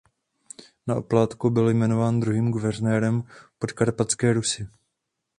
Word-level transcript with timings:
Na 0.87 0.95
oplátku 0.95 1.49
byl 1.49 1.69
jmenován 1.69 2.19
druhým 2.19 2.51
guvernérem 2.51 3.23
Podkarpatské 3.59 4.33
Rusi. 4.33 4.67